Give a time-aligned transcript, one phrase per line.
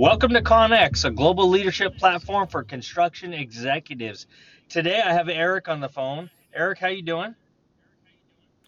[0.00, 4.26] Welcome to CONEXEC, a global leadership platform for construction executives.
[4.70, 6.30] Today I have Erik on the phone.
[6.54, 7.34] Erik, how you doing?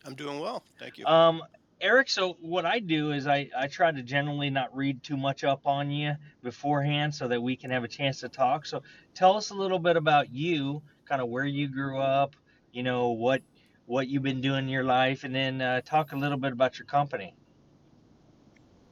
[0.05, 1.07] I'm doing well, thank you.
[1.07, 1.43] Um,
[1.81, 5.43] Erik, so what I do is I, I try to generally not read too much
[5.43, 8.67] up on you beforehand so that we can have a chance to talk.
[8.67, 8.83] So
[9.15, 12.37] tell us a little bit about you, kind of where you grew up,
[12.73, 13.41] you know, what
[13.87, 16.79] what you've been doing in your life, and then uh, talk a little bit about
[16.79, 17.35] your company.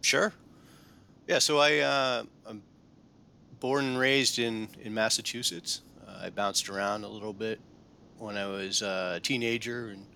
[0.01, 0.33] Sure.
[1.27, 2.63] Yeah, so I uh, I'm
[3.61, 5.83] born and raised in in Massachusetts.
[6.07, 7.61] Uh, I bounced around a little bit
[8.19, 10.07] when I was uh, a teenager and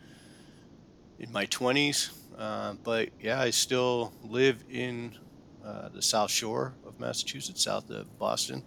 [1.19, 2.11] in my 20s.
[2.37, 5.17] Uh, but yeah, I still live in
[5.65, 8.63] uh, the South Shore of Massachusetts, south of Boston.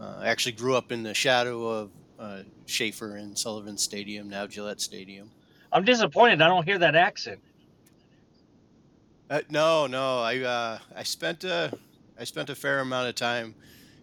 [0.00, 4.46] Uh, I actually grew up in the shadow of uh, Schaefer and Sullivan Stadium, now
[4.46, 5.30] Gillette Stadium.
[5.72, 7.40] I'm disappointed I don't hear that accent.
[9.28, 11.72] Uh, no, no, I uh, I spent a
[12.18, 13.56] I spent a fair amount of time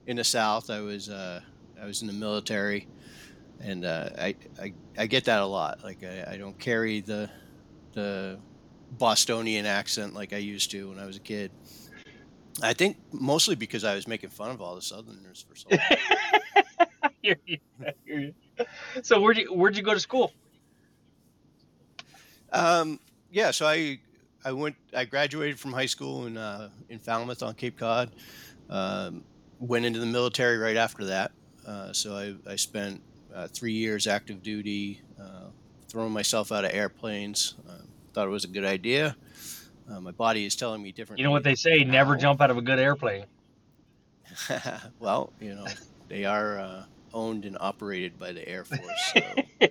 [0.05, 0.69] in the South.
[0.69, 1.41] I was uh,
[1.81, 2.87] I was in the military,
[3.59, 5.83] and uh, I, I I get that a lot.
[5.83, 7.29] Like I, I don't carry the
[7.93, 8.39] the
[8.91, 11.51] Bostonian accent like I used to when I was a kid.
[12.61, 15.79] I think mostly because I was making fun of all the Southerners for so long.
[17.03, 18.33] I hear you, I hear you.
[19.01, 20.33] So where'd you where'd you go to school?
[22.51, 22.99] Um,
[23.31, 23.99] yeah, so I
[24.45, 28.11] I went I graduated from high school in uh, in Falmouth on Cape Cod.
[28.69, 29.23] Um,
[29.59, 31.31] went into the military right after that.
[31.65, 33.01] Uh, so I, I spent
[33.33, 35.47] uh, three years active duty, uh,
[35.87, 37.55] throwing myself out of airplanes.
[37.67, 37.83] Uh,
[38.13, 39.15] thought it was a good idea.
[39.89, 41.19] Uh, my body is telling me different.
[41.19, 43.25] You know what they say, never jump out of a good airplane.
[44.99, 45.65] well, you know,
[46.07, 46.83] they are uh,
[47.13, 49.13] owned and operated by the Air Force.
[49.13, 49.21] So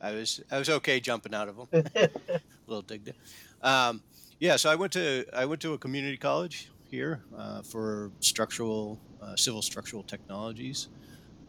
[0.00, 1.84] I was I was okay jumping out of them.
[1.94, 2.10] a
[2.66, 3.14] little dig there.
[3.62, 4.02] Um,
[4.44, 9.02] yeah, so I went to I went to a community college here uh, for structural
[9.20, 10.88] uh, civil structural technologies.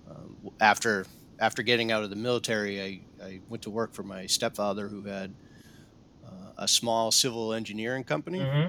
[0.08, 1.06] Um, after
[1.40, 5.06] after getting out of the military, I, I went to work for my stepfather who
[5.06, 5.36] had
[6.24, 8.68] uh, a small civil engineering company, hmm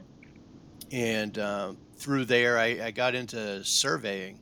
[0.90, 4.40] and um, through there I, I got into surveying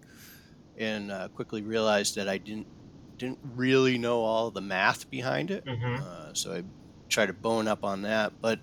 [0.76, 2.68] and uh, quickly realized that I didn't
[3.18, 5.66] didn't really know all the math behind it.
[5.66, 6.64] hmm Uh, so I
[7.10, 8.60] tried to bone up on that, but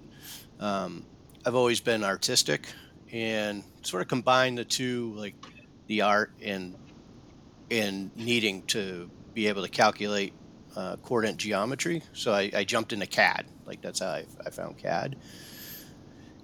[0.60, 1.08] um,
[1.46, 2.68] I've always been artistic
[3.12, 5.36] and sort of combine the two, like
[5.88, 6.76] the art and
[7.70, 10.34] and needing to be able to calculate
[10.76, 12.04] uh, coordinate geometry.
[12.14, 13.46] So I, I jumped into CAD.
[13.66, 15.16] Like that's how I, I found CAD,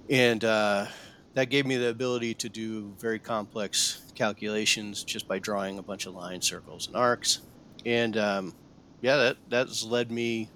[0.10, 0.86] and uh,
[1.34, 6.06] that gave me the ability to do very complex calculations just by drawing a bunch
[6.06, 7.42] of lines, circles, and arcs.
[7.86, 8.56] And um,
[9.02, 10.50] yeah, that that's led me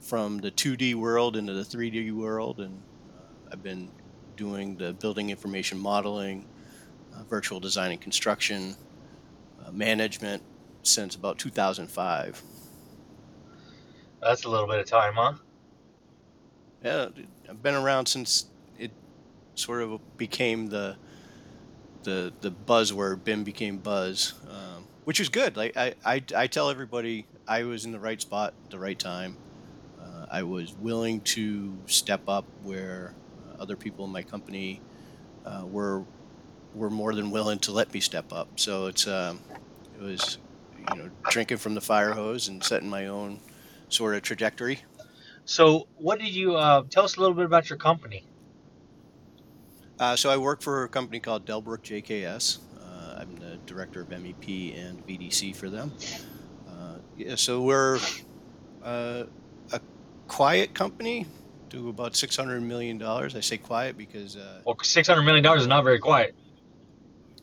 [0.00, 2.82] from the 2D world into the 3D world, and
[3.50, 3.90] I've been
[4.36, 6.46] doing the building information modeling,
[7.14, 8.76] uh, virtual design and construction,
[9.64, 10.42] uh, management
[10.82, 12.42] since about 2005.
[14.20, 15.34] That's a little bit of time, huh?
[16.82, 17.08] Yeah,
[17.48, 18.46] I've been around since
[18.78, 18.92] it
[19.54, 20.96] sort of became the
[22.04, 23.24] the the buzzword.
[23.24, 25.56] BIM became buzz, um, which is good.
[25.56, 28.98] Like I, I I tell everybody, I was in the right spot at the right
[28.98, 29.36] time.
[30.00, 33.14] Uh, I was willing to step up where
[33.58, 34.80] other people in my company
[35.44, 36.04] uh, were
[36.74, 38.48] were more than willing to let me step up.
[38.60, 39.40] So it's um,
[39.98, 40.38] it was
[40.90, 43.40] you know drinking from the fire hose and setting my own
[43.88, 44.80] sort of trajectory.
[45.44, 48.24] So what did you uh, tell us a little bit about your company?
[49.98, 52.58] Uh, so I work for a company called Dellbrook JKS.
[52.80, 55.92] Uh, I'm the director of MEP and VDC for them.
[56.68, 57.98] Uh, yeah, so we're
[58.84, 59.24] uh,
[59.72, 59.80] a
[60.28, 61.26] quiet company,
[61.68, 63.34] do about six hundred million dollars.
[63.36, 66.34] I say quiet because uh, Well, six hundred million dollars is not very quiet.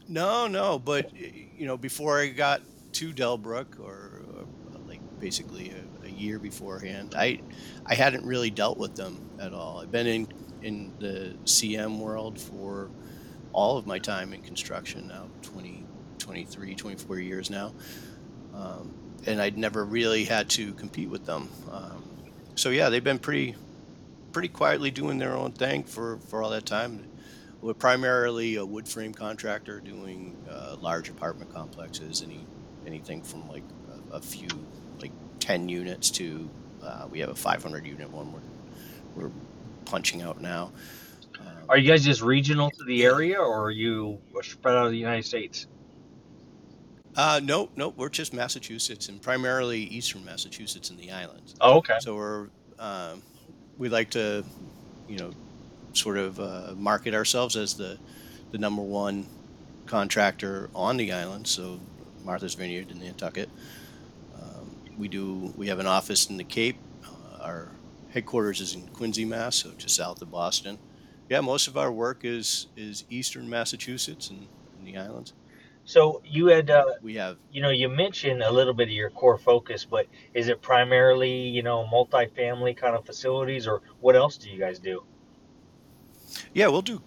[0.08, 2.62] no, no, but you know, before I got
[2.94, 4.48] to Dellbrook, or, or
[4.88, 7.42] like basically a, a year beforehand, I
[7.86, 9.80] I hadn't really dealt with them at all.
[9.80, 10.28] I've been in
[10.62, 12.90] in the CM world for
[13.54, 15.86] all of my time in construction now 20
[16.18, 17.74] 23 24 years now
[18.54, 18.94] um,
[19.26, 22.04] and i'd never really had to compete with them um,
[22.56, 23.56] so yeah they've been pretty
[24.36, 27.02] pretty quietly doing their own thing for for all that time
[27.62, 32.46] we're primarily a wood frame contractor doing uh, large apartment complexes any
[32.86, 33.64] anything from like
[34.12, 34.50] a, a few
[35.00, 36.50] like 10 units to
[36.84, 39.32] uh, we have a 500 unit one we're, we're
[39.86, 40.70] punching out now
[41.40, 44.92] um, Are you guys just regional to the area, or are you spread out of
[44.92, 45.68] the United States?
[47.16, 51.56] Uh, no, no, we're just Massachusetts and primarily eastern Massachusetts and the islands.
[51.62, 51.96] Oh, okay.
[52.00, 52.50] So we're
[52.80, 53.22] um,
[53.78, 54.44] we like to,
[55.08, 55.32] you know,
[55.94, 57.98] sort of uh, market ourselves as the
[58.52, 59.26] the number one
[59.86, 61.80] contractor on the island, so
[62.24, 63.50] Martha's Vineyard in Nantucket.
[64.36, 65.54] Um, we do.
[65.56, 66.78] We have an office in the Cape.
[67.04, 67.72] Uh, our
[68.10, 70.78] headquarters is in Quincy, Mass, so just south of Boston.
[71.30, 74.48] Yeah, most of our work is is eastern Massachusetts and,
[74.78, 75.34] and the islands.
[75.86, 79.10] So you had, uh, We have you know, you mentioned a little bit of your
[79.12, 84.38] core focus, but is it primarily, you know, multifamily kind of facilities, or what else
[84.38, 85.06] do you guys do?
[86.54, 87.02] yeah, we'll do.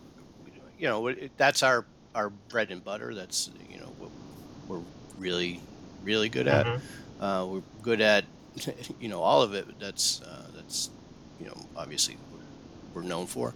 [0.78, 3.14] You know, it, that's our our bread and butter.
[3.14, 4.10] That's you know what
[4.66, 4.84] we're
[5.16, 5.60] really
[6.02, 6.68] really good at.
[6.68, 6.78] hmm
[7.20, 8.24] Uh, we're good at
[9.00, 9.78] you know all of it.
[9.78, 10.90] That's uh, that's
[11.40, 12.16] you know obviously
[12.94, 13.54] we're known for.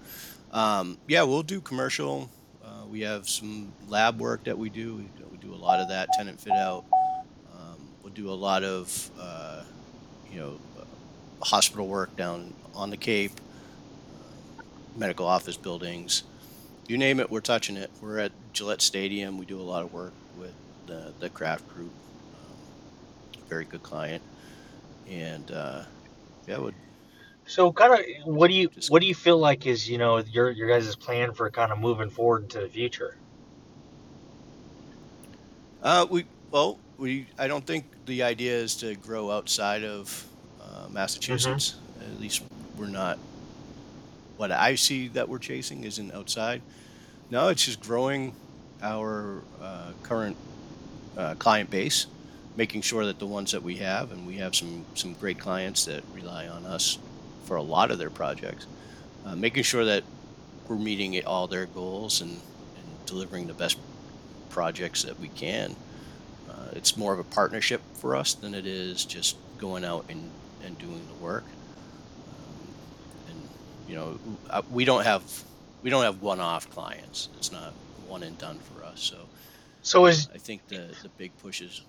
[0.52, 2.30] Um, yeah, we'll do commercial.
[2.92, 4.96] Uh, we have some lab work that we do.
[4.96, 6.84] We, we do a lot of that tenant fit out.
[7.54, 9.62] Um, we'll do a lot of uh,
[10.30, 10.84] you know uh,
[11.44, 13.32] hospital work down on the Cape,
[14.96, 16.24] medical office buildings.
[16.88, 17.90] You name it, we're touching it.
[18.00, 19.38] We're at Gillette Stadium.
[19.38, 20.54] We do a lot of work with
[20.86, 21.92] the the Kraft Group.
[22.34, 24.22] Um, very good client,
[25.08, 25.82] and uh,
[26.46, 26.74] yeah, would
[27.52, 28.00] So, kind of,
[28.34, 31.34] what do you what do you feel like is, you know, your your guys' plan
[31.34, 33.18] for kind of moving forward into the future?
[35.82, 40.26] uh, we well we I don't think the idea is to grow outside of
[40.62, 41.74] uh, Massachusetts.
[42.00, 42.42] At least
[42.78, 43.18] we're not.
[44.38, 46.62] What I see that we're chasing isn't outside.
[47.30, 48.34] No, it's just growing
[48.80, 50.38] our uh, current
[51.18, 52.06] uh, client base,
[52.56, 55.84] making sure that the ones that we have, and we have some some great clients
[55.84, 56.96] that rely on us
[57.44, 58.66] for a lot of their projects,
[59.24, 60.04] uh, making sure that
[60.68, 63.78] we're meeting all their goals and, and delivering the best
[64.50, 65.74] projects that we can.
[66.48, 70.30] Uh, it's more of a partnership for us than it is just going out and,
[70.64, 71.44] and doing the work.
[72.28, 72.68] Um,
[73.30, 73.48] and
[73.88, 74.18] you know,
[74.50, 75.22] uh, we don't have
[75.82, 77.28] we don't have one-off clients.
[77.36, 77.72] It's not
[78.06, 79.00] one and done for us.
[79.00, 79.16] So
[79.82, 81.82] So is I think the the big push is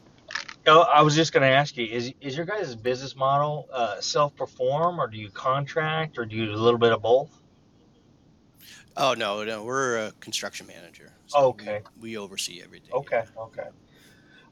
[0.67, 4.35] I was just going to ask you is is your guys' business model uh, self
[4.35, 7.29] perform or do you contract or do you do a little bit of both?
[8.95, 12.89] oh no no we're a construction manager, so Okay, we oversee everything.
[12.91, 12.97] Yeah.
[12.99, 13.67] okay, okay.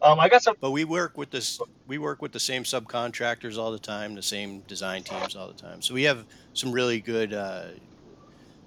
[0.02, 0.56] Um, I got some.
[0.60, 1.60] But we work with this.
[1.86, 5.54] We work with the same subcontractors all the time, the same design teams all the
[5.54, 5.82] time.
[5.82, 7.66] So we have some really good, uh,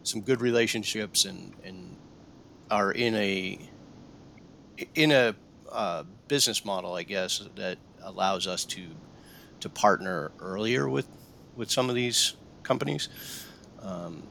[0.04, 1.96] some good relationships, and and
[2.70, 3.58] are in a
[4.94, 5.34] in a
[5.74, 8.86] uh, business model, I guess, that allows us to
[9.60, 11.08] to partner earlier with
[11.56, 13.08] with some of these companies.
[13.82, 14.22] Um,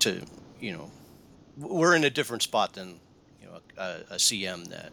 [0.00, 0.22] to
[0.60, 0.90] you know,
[1.56, 3.00] we're in a different spot than
[3.40, 4.92] you know a, a CM that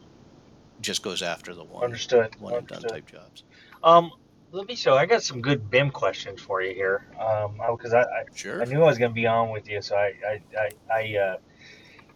[0.81, 2.35] just goes after the one Understood.
[2.39, 3.43] one and done type jobs.
[3.83, 4.11] Um,
[4.51, 4.95] let me show.
[4.95, 7.05] I got some good BIM questions for you here.
[7.19, 8.65] Um, because I, I I Sure.
[8.65, 11.37] knew I was going to be on with you, so I I I, I uh,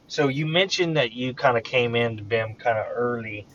[0.09, 3.45] so you mentioned that you kind of came into BIM kind of early.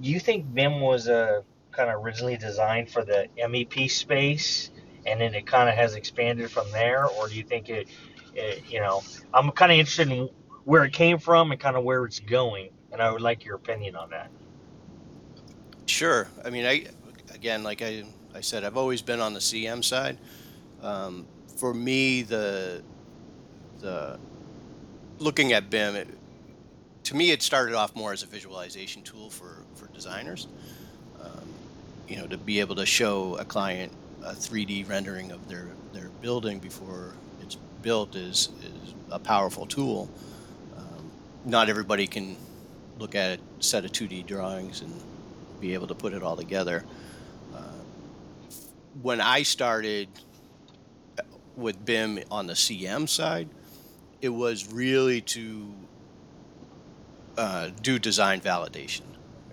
[0.00, 1.42] Do you think BIM was uh,
[1.72, 4.70] kind of originally designed for the MEP space,
[5.04, 7.88] and then it kind of has expanded from there, or do you think it,
[8.34, 9.02] it you know,
[9.34, 10.30] I'm kind of interested in
[10.62, 13.56] where it came from and kind of where it's going, and I would like your
[13.56, 14.30] opinion on that.
[15.86, 16.28] Sure.
[16.44, 16.86] I mean, I
[17.34, 20.18] again, like I I said, I've always been on the CM side.
[20.82, 21.26] Um,
[21.56, 22.80] for me, the
[23.80, 24.20] the
[25.20, 26.08] looking at BIM, it,
[27.04, 30.48] to me, it started off more as a visualization tool for for designers.
[31.22, 31.48] Um,
[32.08, 36.08] you know, to be able to show a client a 3D rendering of their their
[36.20, 40.10] building before it's built is is a powerful tool.
[40.76, 41.10] Um,
[41.44, 42.36] not everybody can
[42.98, 44.92] look at a set of 2D drawings and
[45.60, 46.84] be able to put it all together.
[47.54, 47.58] Uh,
[49.02, 50.08] when I started
[51.56, 53.48] with BIM on the CM side,
[54.20, 55.72] it was really to
[57.36, 59.02] uh, do design validation,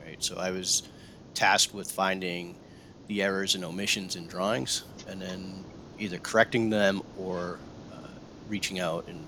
[0.06, 0.22] right?
[0.22, 0.84] So I was
[1.34, 2.56] tasked with finding
[3.08, 5.64] the errors and omissions in drawings, and then
[6.00, 7.60] either correcting them or
[7.94, 8.08] uh,
[8.50, 9.24] reaching out and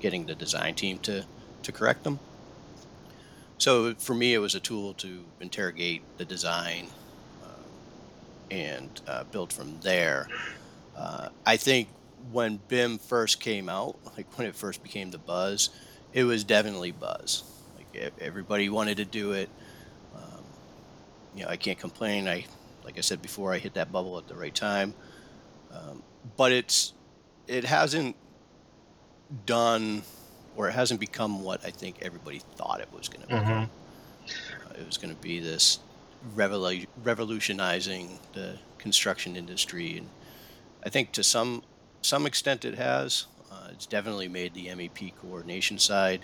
[0.00, 1.24] getting the design team to
[1.62, 2.18] to correct them.
[3.58, 6.86] So for me, it was a tool to interrogate the design
[7.42, 7.64] um,
[8.50, 10.28] and uh, build from there.
[10.96, 11.88] Uh, I think
[12.32, 15.70] when BIM first came out, like when it first became the buzz,
[16.12, 17.44] it was definitely buzz.
[17.76, 19.48] Like everybody wanted to do it.
[20.14, 20.42] Um,
[21.34, 22.28] you know, I can't complain.
[22.28, 22.44] I,
[22.84, 24.94] like I said before, I hit that bubble at the right time.
[25.72, 26.02] Um,
[26.36, 26.92] but it's,
[27.46, 28.16] it hasn't
[29.46, 30.02] done,
[30.56, 33.70] or it hasn't become what I think everybody thought it was going to hmm become.
[34.66, 35.78] Uh, it was going to be this
[36.34, 40.08] revolu- revolutionizing the construction industry, and
[40.84, 41.62] I think to some
[42.02, 43.26] some extent it has.
[43.50, 46.20] Uh, it's definitely made the MEP coordination side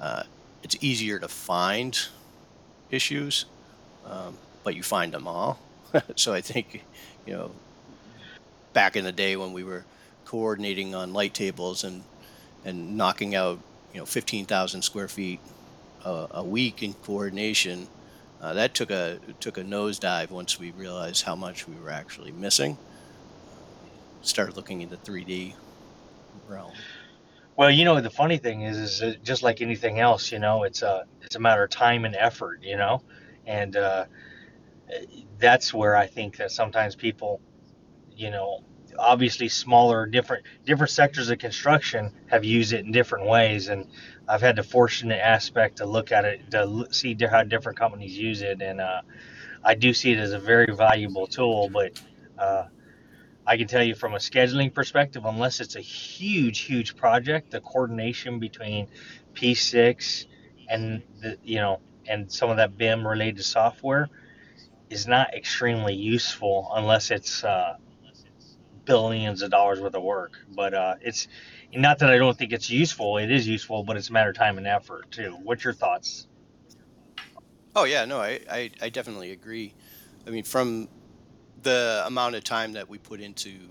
[0.00, 0.22] uh,
[0.62, 1.98] it's easier to find
[2.90, 3.46] issues,
[4.06, 5.58] um, but you find them all.
[6.16, 6.84] so I think,
[7.26, 7.50] you know,
[8.72, 9.84] back in the day when we were
[10.24, 12.02] coordinating on light tables and
[12.66, 13.58] and knocking out
[13.92, 15.38] you know 15,000 square feet
[16.04, 17.86] a, a week in coordination,
[18.40, 22.32] uh, that took a took a nosedive once we realized how much we were actually
[22.32, 22.76] missing.
[24.24, 25.54] Started looking into 3D
[26.48, 26.72] realm.
[27.56, 30.82] Well, you know, the funny thing is, is just like anything else, you know, it's
[30.82, 33.02] a it's a matter of time and effort, you know,
[33.46, 34.06] and uh,
[35.38, 37.40] that's where I think that sometimes people,
[38.16, 38.64] you know,
[38.98, 43.86] obviously smaller, different different sectors of construction have used it in different ways, and
[44.26, 48.42] I've had the fortunate aspect to look at it to see how different companies use
[48.42, 49.02] it, and uh,
[49.62, 52.00] I do see it as a very valuable tool, but.
[52.38, 52.64] Uh,
[53.46, 57.60] I can tell you from a scheduling perspective, unless it's a huge, huge project, the
[57.60, 58.88] coordination between
[59.34, 60.26] P6
[60.68, 64.08] and the, you know, and some of that BIM related software
[64.90, 67.76] is not extremely useful unless it's uh,
[68.84, 70.38] billions of dollars worth of work.
[70.48, 71.28] But uh, it's
[71.74, 73.18] not that I don't think it's useful.
[73.18, 75.36] It is useful, but it's a matter of time and effort too.
[75.42, 76.28] What's your thoughts?
[77.76, 79.74] Oh yeah, no, I, I, I definitely agree.
[80.26, 80.88] I mean, from
[81.64, 83.68] the amount of time that we put into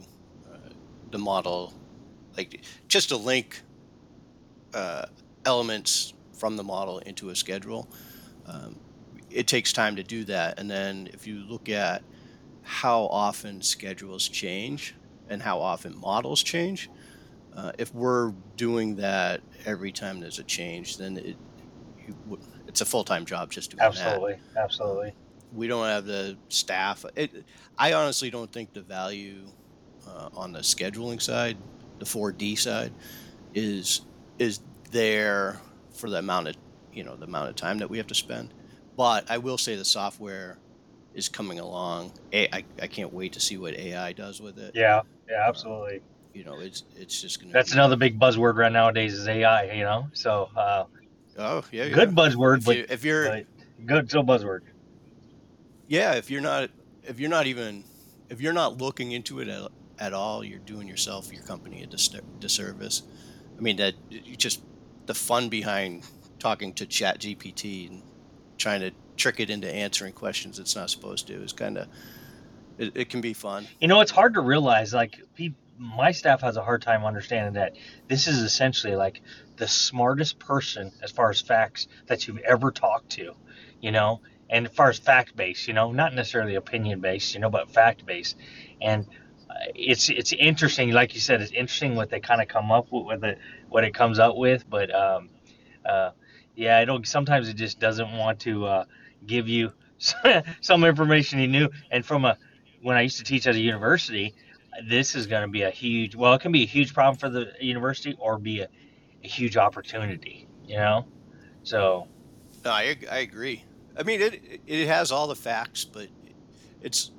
[0.52, 0.70] uh,
[1.12, 1.74] the model,
[2.38, 3.64] like just to link
[4.74, 5.06] uh,
[5.46, 7.90] elements from the model into a schedule,
[8.46, 8.80] um,
[9.30, 10.60] it takes time to do that.
[10.60, 12.04] And then if you look at
[12.62, 14.96] how often schedules change
[15.28, 16.90] and how often models change,
[17.56, 21.38] uh, if we're doing that every time there's a change, then it,
[22.68, 23.88] it's a full time job just doing that.
[23.88, 25.14] Absolutely, absolutely.
[25.54, 27.06] We don't have the staff.
[27.16, 27.46] It,
[27.78, 29.48] I honestly don't think the value
[30.08, 31.58] uh, on the scheduling side,
[32.00, 32.94] the 4D side,
[33.54, 34.02] is
[34.40, 35.60] is there
[35.96, 36.56] for the amount of
[36.92, 38.54] you know the amount of time that we have to spend.
[38.98, 40.60] But I will say the software
[41.14, 42.14] is coming along.
[42.34, 44.74] A- I, I can't wait to see what AI does with it.
[44.76, 46.02] Yeah, yeah, Uh, absolutely.
[46.34, 47.78] you know, it's it's just going to That's be.
[47.78, 49.72] another big buzzword right nowadays is AI.
[49.72, 50.86] You know, so uh,
[51.38, 51.96] Oh yeah, yeah.
[51.96, 53.42] good buzzword, If but, you if you're
[53.86, 54.62] good still buzzword.
[55.88, 56.70] Yeah, if you're not
[57.04, 57.84] if you're not even
[58.30, 61.88] if you're not looking into it at, at all, you're doing yourself your company a
[61.88, 63.04] dis- disservice.
[63.58, 64.62] I mean that you just
[65.06, 66.04] the fun behind
[66.40, 68.02] talking to Chat GPT and
[68.58, 71.88] trying to trick it into answering questions it's not supposed to is kind of
[72.78, 73.68] it, it can be fun.
[73.80, 74.94] You know, it's hard to realize.
[74.94, 75.22] Like,
[75.78, 77.76] my staff has a hard time understanding that
[78.08, 79.22] this is essentially like
[79.58, 83.34] the smartest person as far as facts that you've ever talked to.
[83.82, 84.22] You know,
[84.54, 87.72] and as far as fact based, you know, not necessarily opinion based, you know, but
[87.72, 88.38] fact based.
[88.80, 89.08] And
[89.50, 92.92] uh, it's it's interesting, like you said, it's interesting what they kind of come up
[92.92, 94.70] with, with it, what it comes up with.
[94.70, 95.30] But um,
[95.84, 96.12] uh,
[96.56, 97.06] yeah, I don't.
[97.08, 98.86] Sometimes it just doesn't want to uh,
[99.26, 99.74] give you
[100.62, 101.70] some information you knew.
[101.90, 102.38] And from a
[102.84, 104.36] when I used to teach at a university,
[104.88, 106.16] this is going to be a huge.
[106.16, 108.68] Well, it can be a huge problem for the university or be a,
[109.24, 110.48] a huge opportunity.
[110.68, 111.08] You know,
[111.64, 112.08] so
[112.64, 113.66] No, I I agree.
[113.98, 116.10] I mean it it has all the facts, but
[116.82, 117.12] it's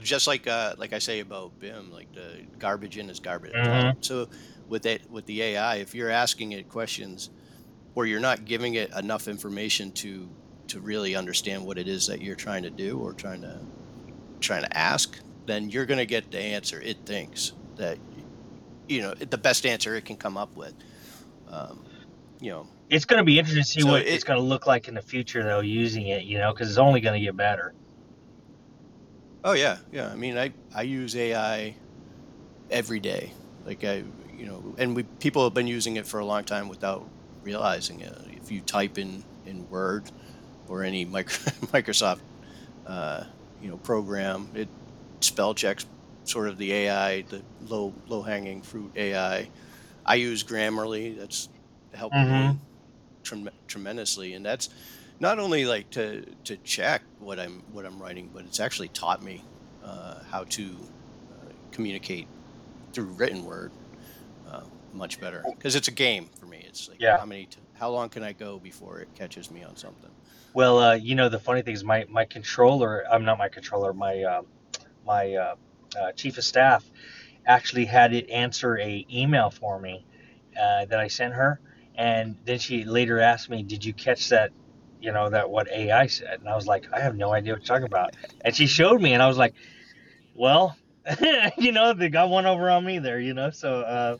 [0.00, 3.68] just like uh, like I say about BIM, like the garbage in is garbage hmm
[3.68, 3.96] out.
[4.00, 4.28] So
[4.68, 7.30] with that with the AI, if you're asking it questions
[7.94, 10.34] or you're not giving it enough information to
[10.68, 13.66] to really understand what it is that you're trying to do or trying to
[14.40, 18.00] trying to ask, then you're going to get the answer it thinks that
[18.88, 20.74] you know the best answer it can come up with.
[21.48, 21.86] Um,
[22.40, 24.66] you know, it's going to be interesting to see so what it's going to look
[24.66, 26.24] like in the future, though, using it.
[26.24, 27.74] You know, because it's only going to get better.
[29.44, 30.08] oh yeah yeah.
[30.10, 31.78] I mean I I use AI
[32.70, 33.36] every day.
[33.64, 36.68] Like I, you know, and we people have been using it for a long time
[36.68, 37.10] without
[37.42, 38.14] realizing it.
[38.28, 40.10] If you type in in Word
[40.66, 41.36] or any micro,
[41.72, 42.22] Microsoft,
[42.86, 43.24] uh,
[43.58, 44.70] you know, program, it
[45.22, 45.86] spell checks
[46.24, 49.50] sort of the AI, the low low hanging fruit AI.
[50.06, 51.18] I use Grammarly.
[51.18, 51.48] That's
[51.94, 52.58] helped hmm me
[53.22, 54.68] trem- tremendously, and that's
[55.20, 59.22] not only like to to check what I'm what I'm writing, but it's actually taught
[59.22, 59.46] me
[59.82, 60.88] uh, how to
[61.30, 62.30] uh, communicate
[62.94, 63.74] through written word
[64.44, 66.64] uh, much better because it's a game for me.
[66.66, 67.18] It's like Yeah.
[67.18, 70.12] how many t- how long can I go before it catches me on something?
[70.54, 73.04] Well, uh, you know, the funny thing is, my my controller.
[73.10, 73.92] I'm not my controller.
[73.92, 74.42] My uh,
[75.04, 75.54] my uh,
[76.00, 76.84] uh, chief of staff
[77.46, 80.06] actually had it answer a email for me
[80.60, 81.60] uh, that I sent her,
[81.94, 84.52] and then she later asked me, "Did you catch that?
[85.00, 87.60] You know that what AI said?" And I was like, "I have no idea what
[87.60, 89.54] you're talking about." And she showed me, and I was like,
[90.34, 90.76] "Well,
[91.58, 94.18] you know, they got one over on me there, you know." So, uh,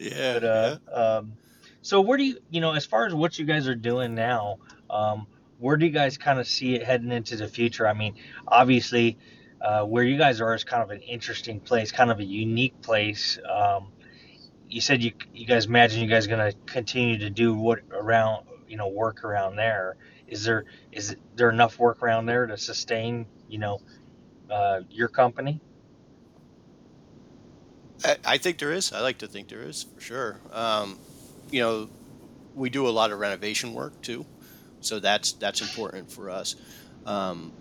[0.00, 0.74] Yeah, but yeah.
[0.92, 1.36] uh, um,
[1.82, 4.58] So where do you, you know, as far as what you guys are doing now,
[4.90, 5.26] um,
[5.58, 7.86] where do you guys kind of see it heading into the future?
[7.86, 8.14] I mean,
[8.46, 9.18] obviously,
[9.60, 12.80] uh, where you guys are is kind of an interesting place, kind of a unique
[12.82, 13.38] place.
[13.48, 13.92] Um,
[14.68, 18.46] you said you you guys imagine you guys going to continue to do what around
[18.68, 19.96] you know work around there.
[20.26, 23.80] Is there is there enough work around there to sustain you know
[24.50, 25.60] uh, your company?
[28.04, 28.92] I, I think there is.
[28.92, 30.40] I like to think there is for sure.
[30.52, 30.98] Um,
[31.50, 31.88] you know,
[32.54, 34.26] we do a lot of renovation work too,
[34.80, 36.56] so that's that's important for us.
[37.06, 37.52] Um,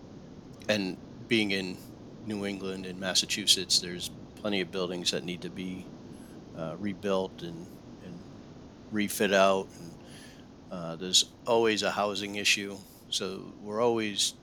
[0.70, 1.78] and being in
[2.26, 5.86] New England and Massachusetts, there's plenty of buildings that need to be
[6.58, 7.68] uh, rebuilt and,
[8.06, 8.20] and
[8.92, 9.68] refit out.
[9.80, 9.92] And,
[10.74, 12.76] uh, there's always a housing issue,
[13.10, 14.34] so we're always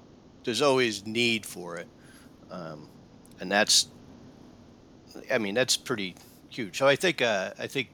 [0.44, 1.88] there's always need for it,
[2.52, 2.88] um,
[3.40, 3.88] and that's
[5.28, 6.14] I mean that's pretty
[6.48, 6.78] huge.
[6.78, 7.88] So I think uh, I think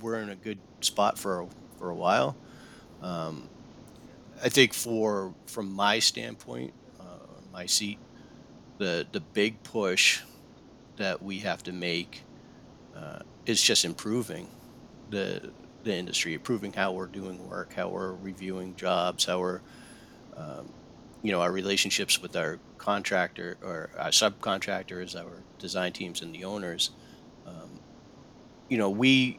[0.00, 1.46] we're in a good spot for a,
[1.78, 2.36] for a while.
[3.02, 3.48] Um,
[4.42, 7.04] I think for from my standpoint, uh,
[7.52, 7.98] my seat,
[8.78, 10.22] the the big push
[10.96, 12.24] that we have to make
[12.96, 14.48] uh, is just improving
[15.10, 15.50] the
[15.84, 19.60] the industry, improving how we're doing work, how we're reviewing jobs, how we're
[20.36, 20.68] um,
[21.22, 26.44] you know our relationships with our contractor or our subcontractors, our design teams, and the
[26.44, 26.90] owners.
[27.46, 27.80] Um,
[28.68, 29.38] you know, we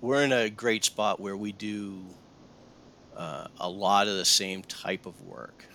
[0.00, 2.04] we're in a great spot where we do
[3.16, 5.66] uh, a lot of the same type of work.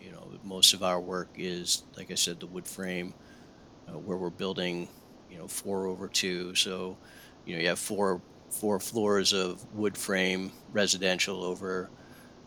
[0.00, 3.14] You know, most of our work is, like I said, the wood frame,
[3.88, 4.88] uh, where we're building,
[5.34, 6.54] you know, four over two.
[6.54, 6.96] So,
[7.44, 11.90] you know, you have four four floors of wood frame residential over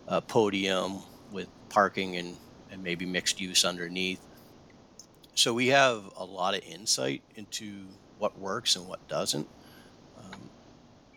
[0.07, 0.99] a podium
[1.33, 2.37] with parking and,
[2.71, 4.21] and maybe mixed use underneath.
[5.35, 7.87] So we have a lot of insight into
[8.19, 9.49] what works and what doesn't.
[10.17, 10.49] Um,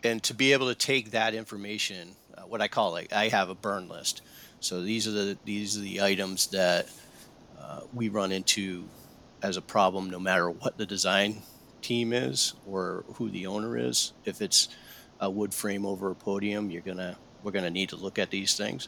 [0.03, 3.47] and to be able to take that information, uh, what I call like I have
[3.47, 4.23] a burn list.
[4.59, 6.89] So these are the these are the items that
[7.57, 8.89] uh, we run into
[9.41, 11.41] as a problem, no matter what the design
[11.81, 14.13] team is or who the owner is.
[14.25, 14.69] If it's
[15.19, 18.55] a wood frame over a podium, you're gonna we're gonna need to look at these
[18.55, 18.87] things.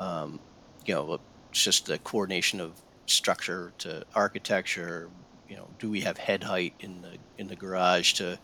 [0.00, 0.40] Um,
[0.84, 2.72] you know, it's just the coordination of
[3.06, 5.08] structure to architecture.
[5.48, 8.38] You know, do we have head height in the in the garage to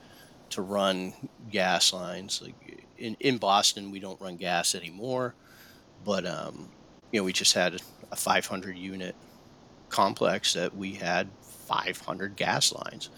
[0.51, 1.13] to run
[1.51, 2.41] gas lines?
[2.43, 5.35] Like in, in Boston, we don't run gas anymore,
[6.05, 6.69] but um,
[7.11, 7.81] you know, we just had
[8.11, 9.15] a 500 unit
[9.89, 13.11] complex that we had 500 gas lines.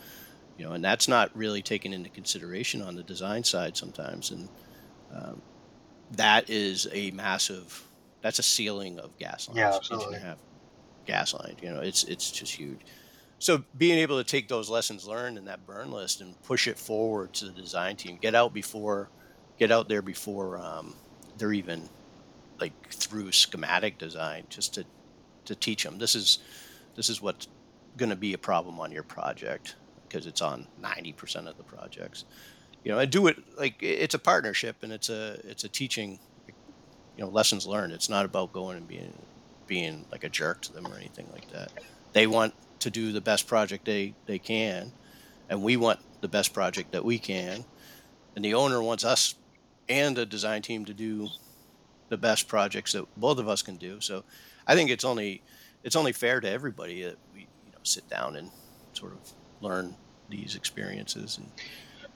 [0.57, 4.49] You know, and that's not really taken into consideration on the design side sometimes, and
[5.12, 5.43] um,
[6.12, 7.83] that is a massive.
[8.23, 9.59] That's a ceiling of gas lines.
[9.59, 10.17] Yeah, absolutely.
[10.17, 10.37] and a
[11.07, 11.57] gas line.
[11.61, 12.81] You know, it's it's just huge.
[13.38, 16.79] So being able to take those lessons learned in that burn list and push it
[16.79, 19.11] forward to the design team, get out before,
[19.59, 20.95] get out there before um,
[21.37, 21.88] they're even
[22.61, 24.85] like through schematic design, just to
[25.45, 26.38] to teach them this is
[26.95, 27.49] this is what's
[27.97, 29.77] going to be a problem on your project
[30.14, 32.24] because it's on 90% of the projects.
[32.85, 36.18] You know and do it like it's a partnership and it's a it's a teaching
[37.16, 37.94] you know lessons learned.
[37.94, 39.18] It's not about going and being
[39.66, 41.72] being like a jerk to them or anything like that.
[42.12, 44.92] They want to do the best project they they can
[45.48, 47.64] and we want the best project that we can.
[48.37, 49.35] And the owner wants us
[49.88, 51.29] and the design team to do
[52.11, 54.00] the best projects that both of us can do.
[54.00, 54.24] So
[54.66, 55.42] i think it's only
[55.83, 58.50] it's only fair to everybody that we you know sit down and
[58.92, 59.96] sort of learn
[60.29, 61.51] these experiences and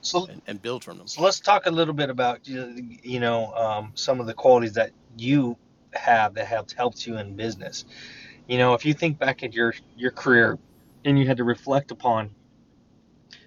[0.00, 3.20] So and, and build from them So let's talk a little bit about you you
[3.20, 5.56] know um, some of the qualities that you
[5.92, 7.84] have that have helped you in business.
[8.46, 10.58] You know, if you think back at your your career
[11.04, 12.30] and you had to reflect upon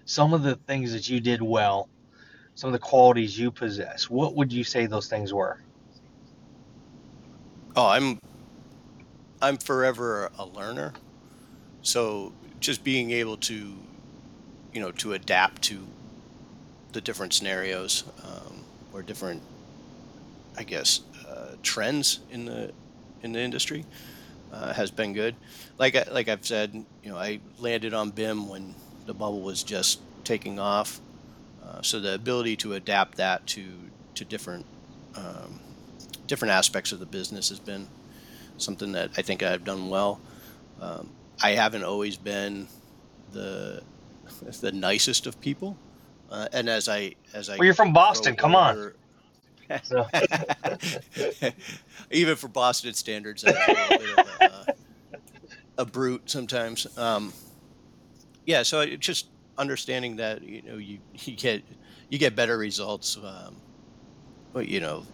[0.05, 1.89] some of the things that you did well,
[2.55, 5.59] some of the qualities you possess, what would you say those things were?
[7.75, 8.19] oh i'm
[9.41, 10.93] i'm forever a learner
[11.81, 13.73] so just being able to
[14.73, 15.85] you know to adapt to
[16.93, 19.41] the different scenarios um, or different
[20.57, 22.71] i guess uh, trends in the
[23.23, 23.85] in the industry
[24.51, 25.35] uh, has been good
[25.77, 29.63] like I, like i've said you know i landed on bim when the bubble was
[29.63, 30.99] just taking off
[31.65, 33.65] uh, so the ability to adapt that to
[34.15, 34.65] to different
[35.15, 35.59] um,
[36.27, 37.87] different aspects of the business has been
[38.57, 40.21] something that I think I've done well.
[40.79, 41.09] Um,
[41.41, 42.67] I haven't always been
[43.33, 43.83] the
[44.61, 45.77] the nicest of people,
[46.29, 48.35] uh, and as I as I Well, you're from Boston.
[48.35, 48.93] Come on.
[49.83, 50.05] So,
[52.11, 54.75] even for Boston standards, I'm a bit of a,
[55.77, 56.85] a brute sometimes.
[56.97, 57.31] Um,
[58.45, 61.63] yeah, so just understanding that you know you, you get
[62.09, 63.55] you get better results um,
[64.53, 65.05] well, you know,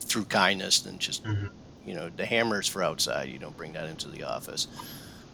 [0.00, 1.46] through kindness than just hmm
[1.84, 3.28] you know the hammers for outside.
[3.28, 4.68] You don't bring that into the office.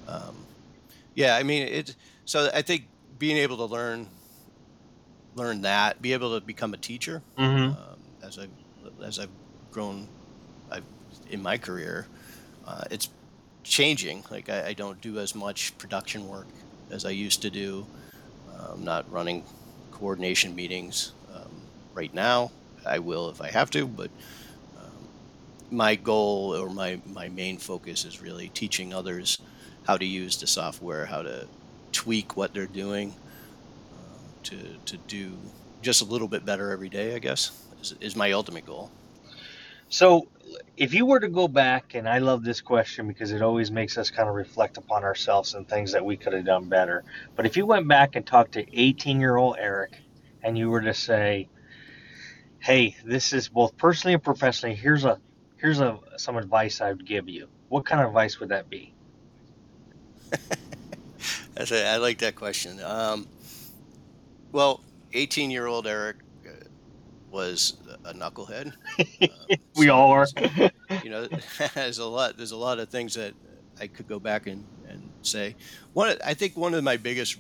[0.07, 0.37] Um,
[1.15, 1.95] yeah, I mean it.
[2.25, 4.09] So I think being able to learn
[5.35, 8.49] learn that, be able to become a teacher hmm um, as I
[9.05, 9.31] as I've
[9.71, 10.09] grown,
[10.71, 10.87] I've
[11.29, 12.09] in my career,
[12.65, 13.11] uh, it's
[13.65, 14.25] changing.
[14.31, 16.49] Like I, I don't do as much production work
[16.91, 17.89] as I used to do.
[18.49, 19.45] Uh, I'm not running
[19.91, 22.53] coordination meetings um, right now.
[22.87, 24.11] I will if I have to, but
[24.77, 25.11] um,
[25.71, 29.41] my goal or my my main focus is really teaching others
[29.85, 31.49] how to use the software, how to
[31.93, 33.15] tweak what they're doing
[33.93, 35.37] uh, to to do
[35.83, 37.15] just a little bit better every day.
[37.15, 38.91] I guess is, is my ultimate goal.
[39.91, 40.29] So,
[40.77, 43.97] if you were to go back, and I love this question because it always makes
[43.97, 47.05] us kind of reflect upon ourselves and things that we could have done better.
[47.37, 49.97] But if you went back and talked to 18 year old Erik
[50.43, 51.49] and you were to say,
[52.59, 55.19] hey, this is both personally and professionally, here's a
[55.57, 57.49] here's a some advice I would give you.
[57.69, 58.93] What kind of advice would that be?
[61.59, 62.81] That's a, I like that question.
[62.85, 63.27] Um,
[64.53, 64.81] well,
[65.13, 66.51] 18 year old Erik uh,
[67.33, 68.67] was a knucklehead.
[69.21, 69.29] Um,
[69.77, 70.27] we so all are.
[70.37, 70.71] there's
[71.03, 71.29] you know
[71.75, 73.35] there's a lot there's a lot of things that
[73.81, 75.57] I could go back and, and say.
[75.95, 77.39] One I think one of my biggest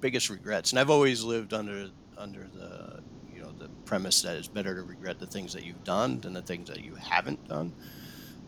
[0.00, 3.02] biggest regrets, and I've always lived under under the
[3.34, 6.32] you know the premise that it's better to regret the things that you've done than
[6.32, 7.74] the things that you haven't done.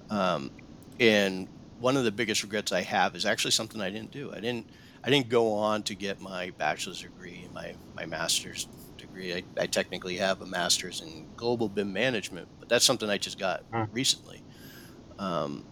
[0.09, 0.51] Um,
[0.99, 1.47] and
[1.79, 4.33] one of the biggest regrets I have is actually something I didn't do.
[4.33, 4.71] I didn't
[5.03, 9.35] I didn't go on to get my bachelor's degree my my master's degree.
[9.35, 13.39] I, I technically have a master's in global BIM management, but that's something I just
[13.39, 13.85] got Hmm.
[13.93, 14.43] recently.
[15.19, 15.65] Um,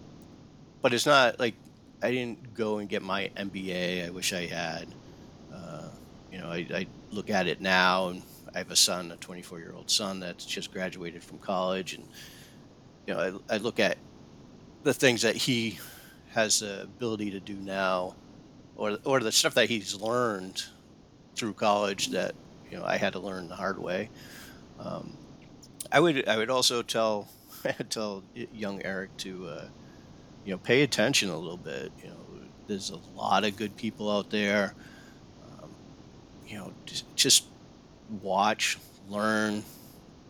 [0.80, 1.54] but it's not like
[2.02, 4.06] I didn't go and get my MBA.
[4.06, 4.94] I wish I had.
[5.52, 5.88] Uh,
[6.30, 8.22] you know, I, I look at it now, and
[8.54, 12.08] I have a son, a 24 year old son that's just graduated from college, and
[13.06, 13.98] you know, I, I look at
[14.82, 15.78] the things that he
[16.34, 18.14] has the ability to do now,
[18.76, 20.62] or or the stuff that he's learned
[21.34, 22.34] through college that
[22.70, 24.10] you know I had to learn the hard way.
[24.78, 25.16] Um,
[25.90, 27.28] I would I would also tell
[27.88, 29.64] tell young Erik to uh,
[30.44, 31.92] you know pay attention a little bit.
[32.02, 32.16] You know,
[32.66, 34.74] there's a lot of good people out there.
[35.62, 35.70] Um,
[36.46, 37.44] you know, just, just
[38.22, 39.62] watch, learn,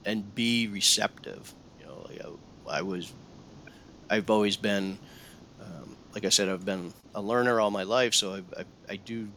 [0.04, 1.54] and be receptive.
[1.80, 3.12] You know, like I, I was
[4.12, 4.98] I've always been,
[6.14, 9.28] like I said, I've been a learner all my life, so I, I, I do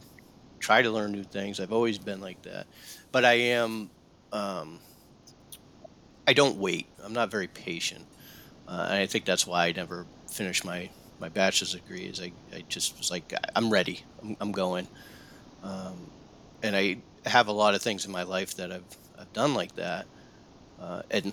[0.58, 1.60] try to learn new things.
[1.60, 2.66] I've always been like that,
[3.12, 3.90] but I am,
[4.32, 4.78] um,
[6.26, 6.86] I don't wait.
[7.02, 8.04] I'm not very patient,
[8.68, 12.04] uh, and I think that's why I never finished my my bachelor's degree.
[12.04, 14.02] Is I, I just was like, I'm ready.
[14.22, 14.86] I'm, I'm going,
[15.62, 16.10] um,
[16.62, 18.84] and I have a lot of things in my life that I've
[19.18, 20.06] I've done like that,
[20.80, 21.32] uh, and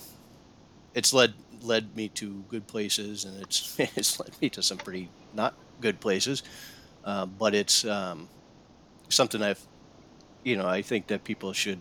[0.94, 5.10] it's led led me to good places, and it's it's led me to some pretty
[5.34, 6.44] not good places.
[7.04, 8.30] Uh, but it's um,
[9.10, 9.62] something I've
[10.44, 11.80] you know I think that people should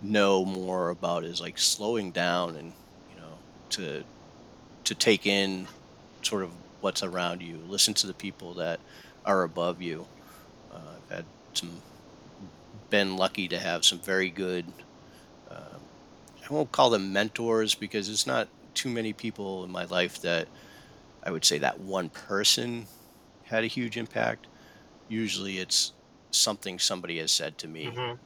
[0.00, 2.72] know more about is like slowing down and
[3.14, 3.38] you know
[3.70, 4.04] to
[4.84, 5.66] to take in
[6.22, 8.80] sort of what's around you, listen to the people that
[9.24, 10.06] are above you.
[10.72, 11.24] Uh, I've had
[11.54, 11.82] some
[12.90, 14.64] been lucky to have some very good.
[15.50, 15.80] Um,
[16.48, 20.48] I won't call them mentors because it's not too many people in my life that
[21.24, 22.86] I would say that one person
[23.42, 24.46] had a huge impact.
[25.08, 25.92] Usually it's
[26.30, 28.18] something somebody has said to me, hmm um,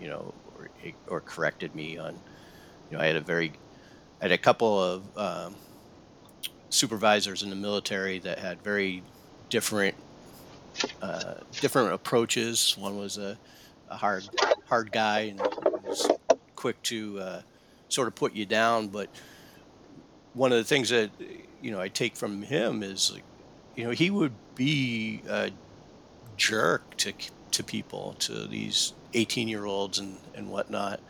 [0.00, 0.68] you know, or,
[1.06, 2.14] or corrected me on,
[2.90, 3.52] you know, I had a very,
[4.20, 5.54] I had a couple of um,
[6.70, 9.04] supervisors in the military that had very
[9.50, 9.94] different,
[11.00, 12.74] uh, different approaches.
[12.76, 13.38] One was a,
[13.88, 14.28] a hard,
[14.66, 15.40] hard guy and
[15.84, 16.08] was
[16.56, 17.42] quick to uh,
[17.88, 19.08] sort of put you down, but
[20.34, 21.10] one of the things that
[21.62, 23.12] you know I take from him is
[23.78, 25.52] you know, he would be a
[26.36, 27.12] jerk to
[27.52, 31.00] to people, to these 18 year olds and and whatnot.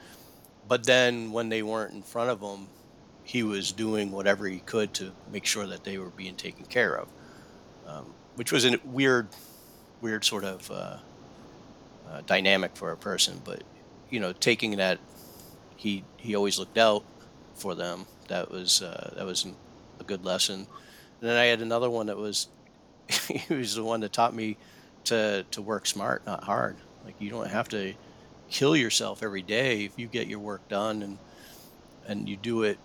[0.69, 2.69] But then when they weren't in front of him,
[3.25, 6.95] he was doing whatever he could to make sure that they were being taken care
[6.95, 7.09] of,
[7.87, 9.29] um, which was a weird,
[10.03, 10.97] weird sort of uh,
[12.11, 13.41] uh, dynamic for a person.
[13.45, 13.63] But
[14.11, 14.99] you know, taking that,
[15.79, 17.05] he he always looked out
[17.55, 18.05] for them.
[18.27, 19.47] That was uh, that was
[20.01, 20.67] a good lesson.
[21.21, 22.49] And then I had another one that was
[23.09, 24.57] he was the one that taught me
[25.05, 26.77] to to work smart, not hard.
[27.05, 27.95] Like you don't have to
[28.51, 31.19] kill yourself every day if you get your work done and
[32.07, 32.79] and you do it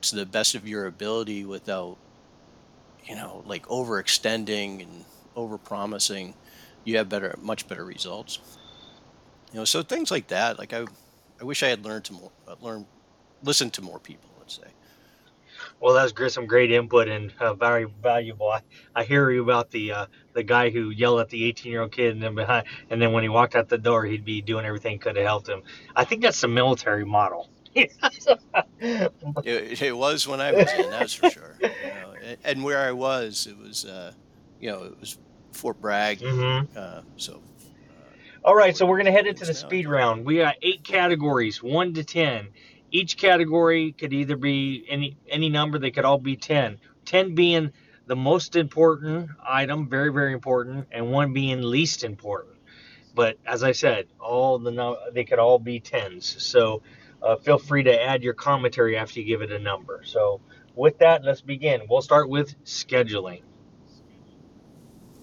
[0.00, 1.96] to the best of your ability without
[3.04, 5.04] you know like overextending and
[5.36, 6.34] over promising
[6.84, 8.38] you have better much better results
[9.52, 10.84] you know so things like that like i
[11.44, 12.86] I wish I had learned to more, uh, learn,
[13.42, 14.30] listen to more people.
[14.38, 14.62] Let's say.
[15.78, 18.48] Well, that's great, some great input and uh, very valuable.
[18.48, 18.62] I,
[18.94, 21.92] I hear you about the uh, the guy who yelled at the 18 year old
[21.92, 24.64] kid and then behind, and then when he walked out the door, he'd be doing
[24.64, 25.60] everything could have helped him.
[25.94, 27.50] I think that's the military model.
[29.44, 31.58] It, it was when I was in, that's for sure.
[31.82, 34.12] You know, and, and where I was, it was, uh,
[34.58, 35.18] you know, it was
[35.52, 36.22] Fort Bragg.
[36.22, 37.42] hmm Uh, so,
[38.44, 40.26] All right, so we're gonna head into the speed round.
[40.26, 42.48] We got eight categories, one to ten.
[42.90, 45.78] Each category could either be any any number.
[45.78, 46.78] They could all be ten.
[47.06, 47.72] Ten being
[48.06, 52.56] the most important item, very very important, and one being least important.
[53.14, 56.26] But as I said, all the no- they could all be tens.
[56.42, 56.82] So
[57.22, 60.02] uh, feel free to add your commentary after you give it a number.
[60.04, 60.42] So
[60.74, 61.80] with that, let's begin.
[61.88, 63.40] We'll start with scheduling.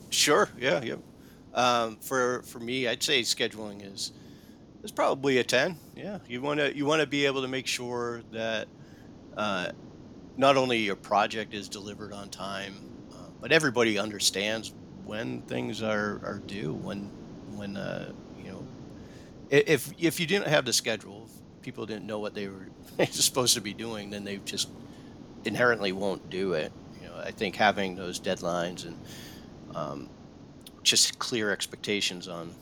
[0.10, 0.50] Sure.
[0.58, 0.82] Yeah.
[0.82, 0.96] Yeah.
[1.54, 4.14] Um, for for me, I'd say scheduling is
[4.84, 5.78] is probably a ten.
[5.96, 6.20] Yeah.
[6.28, 8.68] You want to you want to be able to make sure that
[9.36, 9.72] uh,
[10.38, 12.74] not only your project is delivered on time,
[13.14, 14.74] uh, but everybody understands
[15.06, 16.74] when things are, are due.
[16.74, 17.12] When
[17.56, 18.68] when uh, you know
[19.50, 21.30] if if you didn't have the schedule,
[21.62, 22.68] people didn't know what they were
[23.10, 24.70] supposed to be doing, then they just
[25.44, 26.72] inherently won't do it.
[27.02, 28.98] You know, I think having those deadlines and
[29.76, 30.10] um,
[30.84, 32.54] just clear expectations on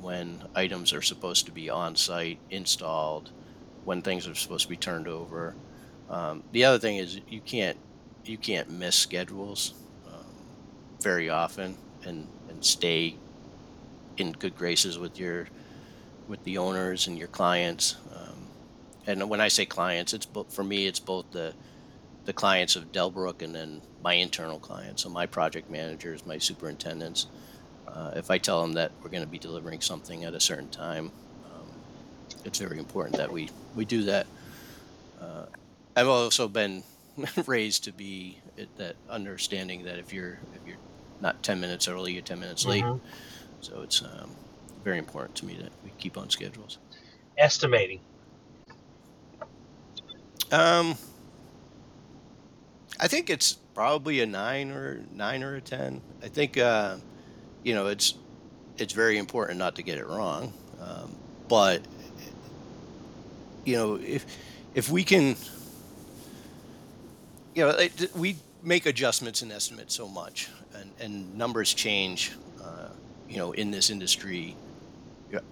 [0.00, 3.30] when items are supposed to be on site, installed,
[3.84, 5.54] when things are supposed to be turned over.
[6.08, 7.76] Um, the other thing is you can't
[8.24, 9.74] you can't miss schedules
[10.06, 10.24] um,
[11.00, 13.16] very often and and stay
[14.16, 15.48] in good graces with your
[16.28, 17.96] with the owners and your clients.
[18.14, 18.46] Um,
[19.06, 20.86] and when I say clients, it's both for me.
[20.86, 21.54] It's both the
[22.28, 25.02] the clients of Dellbrook and then my internal clients.
[25.02, 27.26] So my project managers, my superintendents.
[27.86, 30.68] Uh, if I tell them that we're going to be delivering something at a certain
[30.68, 31.10] time,
[31.46, 31.66] um,
[32.44, 34.26] it's very important that we we do that.
[35.18, 35.46] Uh,
[35.96, 36.82] I've also been
[37.46, 40.76] raised to be it, that understanding that if you're if you're
[41.22, 42.84] not 10 minutes early, you're 10 minutes late.
[42.84, 42.98] hmm
[43.62, 44.32] So it's um,
[44.84, 46.76] very important to me that we keep on schedules.
[47.38, 48.00] Estimating.
[50.52, 50.98] Um,
[53.00, 56.00] I think it's probably a nine or nine or a ten.
[56.22, 56.96] I think uh,
[57.62, 58.14] you know it's
[58.76, 61.14] it's very important not to get it wrong, um,
[61.48, 61.82] but
[63.64, 64.26] you know if
[64.74, 65.36] if we can
[67.54, 72.32] you know it, we make adjustments in estimates so much and, and numbers change
[72.62, 72.88] uh,
[73.28, 74.56] you know in this industry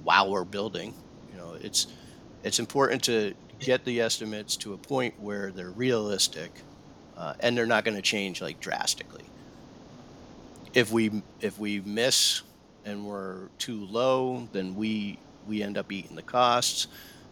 [0.03, 0.95] while we're building
[1.31, 1.89] you know it's
[2.43, 6.51] it's important to get the estimates to a point where they're realistic
[7.17, 9.25] uh, and they're not going to change like drastically.
[10.75, 12.43] If we if we miss
[12.85, 16.87] and we're too low then we we end up eating the costs.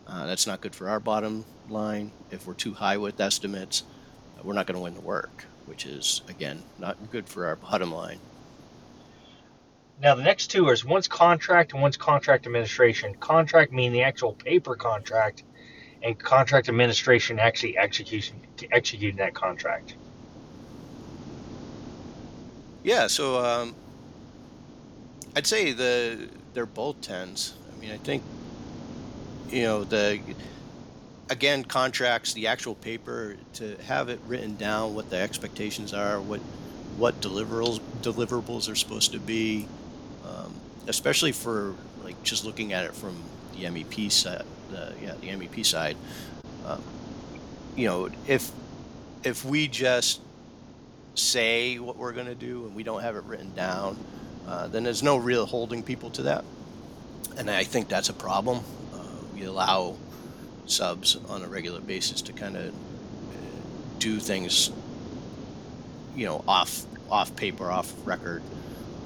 [0.07, 2.13] Uh, that's not good for our bottom line.
[2.31, 3.85] If we're too high with estimates
[4.43, 7.93] we're not going to win the work which is again not good for our bottom
[7.93, 8.19] line.
[10.01, 13.15] Now the next two is one's contract and one's contract administration.
[13.15, 15.45] Contract meaning the actual paper contract,
[16.05, 18.37] and contract administration actually execution
[18.71, 19.97] executing that contract.
[22.83, 23.75] yeah so um,
[25.37, 28.23] i'd say the they're both tens i mean i think
[29.49, 30.21] you know the
[31.31, 36.41] again contracts the actual paper to have it written down what the expectations are what
[36.99, 39.67] what deliverables deliverables are supposed to be
[40.27, 40.55] um,
[40.87, 43.17] especially for like just looking at it from
[43.55, 45.97] the mep side the yeah the mep side.
[46.67, 46.83] Um,
[47.77, 48.51] you know if
[49.23, 50.21] if we just
[51.15, 53.97] say what we're going to do and we don't have it written down
[54.47, 56.45] uh, then there's no real holding people to that.
[57.37, 58.61] And i think that's a problem.
[58.93, 58.99] Uh,
[59.35, 59.97] we allow
[60.67, 62.75] subs on a regular basis to kind of
[63.99, 64.71] do things,
[66.15, 68.43] you know, off off paper, off record,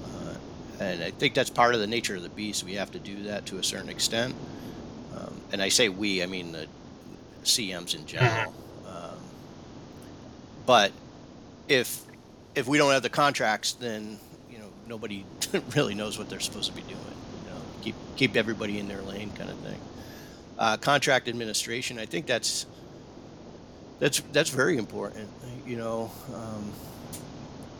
[0.07, 0.35] uh,
[0.81, 2.64] and I think that's part of the nature of the beast.
[2.64, 4.35] We have to do that to a certain extent,
[5.52, 6.66] and I say we, I mean the
[7.44, 8.54] CMs in general.
[8.87, 9.18] Um,
[10.66, 10.92] but
[11.68, 12.02] if
[12.54, 14.18] if we don't have the contracts, then
[14.50, 15.24] you know nobody
[15.76, 16.96] really knows what they're supposed to be doing.
[16.96, 19.80] You know, keep keep everybody in their lane, kind of thing
[20.58, 21.98] uh, contract administration.
[21.98, 22.66] I think that's
[24.00, 25.28] that's that's very important.
[25.66, 26.72] You know, um,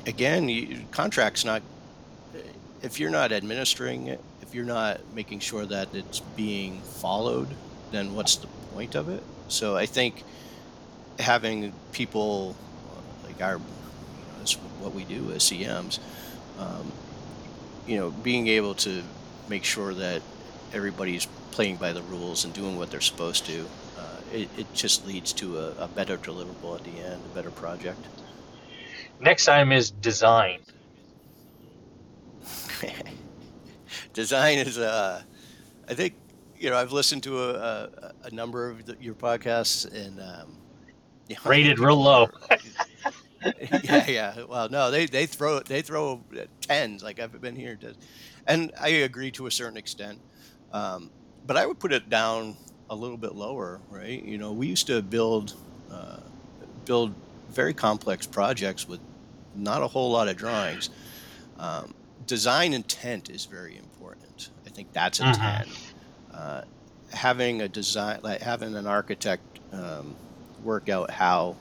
[0.07, 1.63] again, you, contracts not
[2.83, 7.49] if you're not administering it, if you're not making sure that it's being followed,
[7.91, 9.23] then what's the point of it?
[9.49, 10.25] So I think
[11.19, 12.57] having people
[12.91, 15.99] uh, like our, you know, that's what we do as CMs,
[16.59, 16.91] um,
[17.87, 19.03] you know, being able to
[19.51, 20.23] make sure that
[20.73, 23.67] everybody's playing by the rules and doing what they're supposed to,
[23.99, 27.51] uh, it, it just leads to a, a better deliverable at the end, a better
[27.51, 28.01] project.
[29.21, 30.61] Next item is design.
[34.19, 35.23] Design is, uh,
[35.89, 36.15] I think,
[36.59, 40.59] you know, I've listened to a, a, a number of the, your podcasts and, um,
[41.29, 42.27] you know, Rated real low.
[43.85, 44.43] yeah, yeah.
[44.43, 46.21] Well, no, they, they throw, they throw
[46.61, 47.95] tens like I've been here to,
[48.49, 50.19] and I agree to a certain extent.
[50.73, 51.13] Um,
[51.47, 52.57] but I would put it down
[52.91, 54.21] a little bit lower, right?
[54.25, 55.55] You know, we used to build,
[55.93, 56.19] uh,
[56.87, 57.15] build
[57.51, 58.99] very complex projects with
[59.55, 60.91] not a whole lot of drawings.
[61.61, 61.95] Um,
[62.27, 64.51] design intent is very important.
[64.67, 65.79] I think that's a hmm 10.
[66.31, 66.63] Uh,
[67.13, 70.19] having a design, like having an architect um,
[70.59, 71.59] work out how,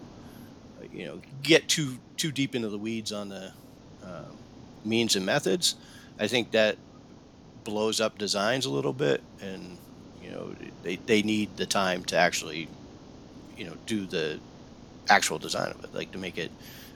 [0.91, 3.53] you know, get too too deep into the weeds on the
[4.01, 4.39] um,
[4.83, 5.75] means and methods.
[6.19, 6.79] I think that
[7.63, 9.79] blows up designs a little bit, and
[10.19, 12.69] you know, they, they need the time to actually,
[13.55, 14.41] you know, do the
[15.09, 16.51] actual design of it, like to make it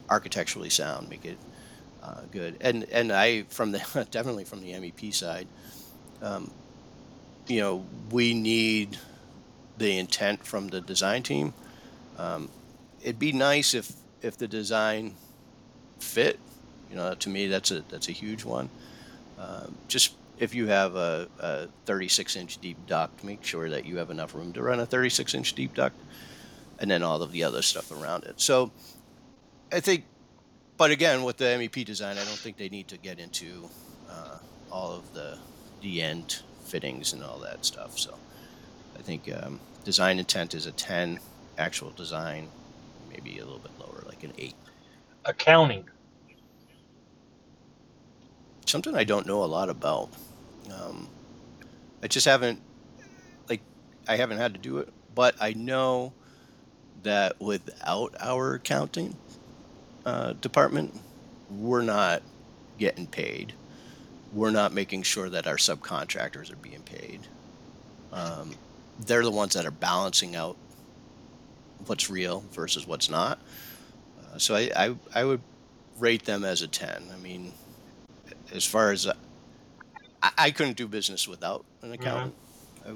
[0.10, 1.40] architecturally sound, make it
[2.02, 2.58] uh, good.
[2.62, 3.80] And and I from the
[4.12, 5.48] definitely from the MEP side,
[6.22, 6.52] um,
[7.48, 8.98] you know, we need
[9.78, 11.54] the intent from the design team.
[12.18, 12.50] Um,
[13.02, 15.16] it'd be nice if if the design
[16.00, 16.40] fit.
[16.90, 18.70] You know, to me that's a that's a huge one.
[19.40, 23.98] Um, just if you have a, a 36 inch deep duct, make sure that you
[23.98, 25.96] have enough room to run a 36 inch deep duct,
[26.80, 28.42] and then all of the other stuff around it.
[28.42, 28.72] So
[29.72, 30.04] I think
[30.82, 33.70] but again, with the MEP design, I don't think they need to get into
[34.10, 34.40] uh,
[34.72, 35.38] all of the
[35.84, 38.00] the end fittings and all that stuff.
[38.00, 38.18] So
[38.98, 41.20] I think um, design intent is a ten.
[41.60, 42.48] Actual design,
[43.12, 44.56] maybe a little bit lower, like an eight.
[45.24, 45.88] Accounting.
[48.66, 50.10] Something I don't know a lot about.
[50.74, 51.08] Um,
[52.02, 52.60] I just haven't
[53.48, 53.62] like
[54.08, 56.14] I haven't had to do it, but I know
[57.04, 59.16] that without our accounting
[60.06, 61.00] uh, department,
[61.50, 62.24] we're not
[62.78, 63.54] getting paid.
[64.34, 67.28] We're not making sure that our subcontractors are being paid.
[68.12, 68.56] Um,
[69.00, 70.58] they're the ones that are balancing out
[71.86, 73.40] what's real versus what's not.
[74.20, 75.42] Uh, so I, I, I would
[76.00, 77.10] rate them as a 10.
[77.14, 77.54] I mean,
[78.52, 79.14] as far as uh,
[80.22, 82.36] I, I couldn't do business without an hmm accountant,
[82.86, 82.94] I,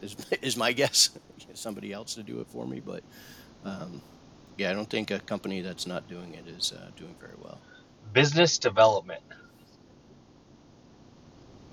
[0.00, 1.10] is, is my guess.
[1.54, 3.02] Somebody else to do it for me, but
[3.64, 4.02] um,
[4.56, 7.60] yeah, I don't think a company that's not doing it is uh, doing very well.
[8.12, 9.22] Business development.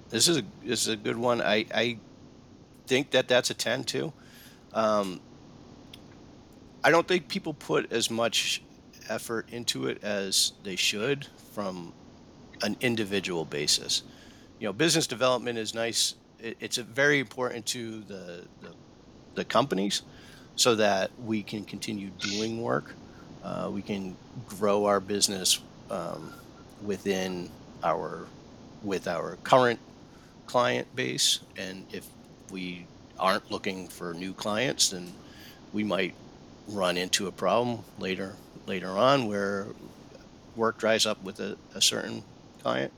[0.09, 1.41] This is a this is a good one.
[1.41, 1.97] I I
[2.87, 4.11] think that that's a ten too.
[4.73, 5.21] Um,
[6.83, 8.61] I don't think people put as much
[9.09, 11.93] effort into it as they should from
[12.61, 14.03] an individual basis.
[14.59, 16.15] You know, business development is nice.
[16.39, 18.73] It, it's a very important to the, the
[19.35, 20.03] the companies
[20.55, 22.93] so that we can continue doing work.
[23.43, 24.15] Uh, we can
[24.47, 26.33] grow our business um,
[26.83, 27.49] within
[27.83, 28.27] our
[28.83, 29.79] with our current
[30.45, 32.07] client base, and if
[32.51, 32.85] we
[33.17, 35.11] aren't looking for new clients, then
[35.71, 36.13] we might
[36.67, 38.35] run into a problem later
[38.65, 39.67] later on where
[40.55, 42.23] work dries up with a, a certain
[42.61, 42.93] client.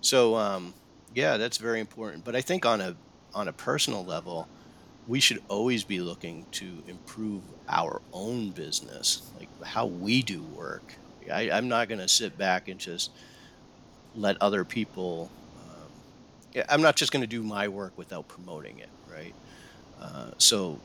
[0.00, 0.74] So um,
[1.14, 2.24] yeah, that's very important.
[2.24, 2.94] But I think on a
[3.34, 4.48] on a personal level,
[5.08, 10.94] we should always be looking to improve our own business, like how we do work.
[11.32, 13.10] I, I'm not going to sit back and just
[14.14, 15.30] let other people.
[15.58, 19.34] Um, I'm not just going to do my work without promoting it, right?
[20.00, 20.78] Uh, so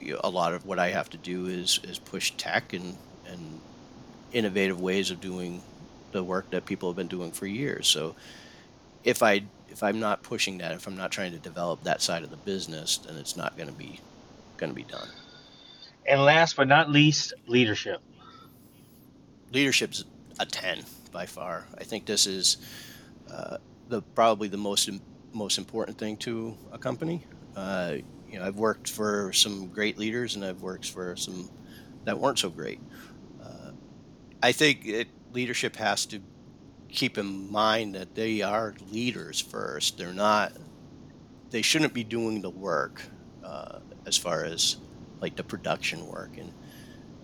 [0.00, 2.96] you know, a lot of what I have to do is is push tech and
[3.26, 3.60] and
[4.32, 5.62] innovative ways of doing
[6.12, 7.86] the work that people have been doing for years.
[7.86, 8.16] So
[9.04, 9.42] if I
[9.74, 12.36] if I'm not pushing that, if I'm not trying to develop that side of the
[12.36, 14.00] business, then it's not going to be
[14.56, 15.08] going to be done.
[16.06, 18.00] And last but not least, leadership.
[19.52, 20.04] Leadership's
[20.38, 21.66] a ten by far.
[21.76, 22.58] I think this is
[23.28, 23.56] uh,
[23.88, 24.88] the probably the most
[25.32, 27.26] most important thing to a company.
[27.56, 27.96] Uh,
[28.30, 31.50] you know, I've worked for some great leaders, and I've worked for some
[32.04, 32.78] that weren't so great.
[33.42, 33.72] Uh,
[34.40, 36.20] I think it, leadership has to
[36.94, 39.98] keep in mind that they are leaders first.
[39.98, 40.52] They're not.
[41.50, 43.02] They shouldn't be doing the work
[43.44, 44.76] uh, as far as
[45.20, 46.52] like the production work and